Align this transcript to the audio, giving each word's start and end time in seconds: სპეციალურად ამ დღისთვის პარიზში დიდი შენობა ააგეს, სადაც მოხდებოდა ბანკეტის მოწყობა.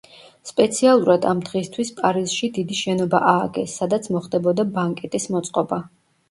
სპეციალურად 0.51 1.27
ამ 1.31 1.43
დღისთვის 1.49 1.91
პარიზში 1.99 2.49
დიდი 2.55 2.77
შენობა 2.79 3.19
ააგეს, 3.33 3.77
სადაც 3.83 4.09
მოხდებოდა 4.17 4.67
ბანკეტის 4.79 5.31
მოწყობა. 5.37 5.81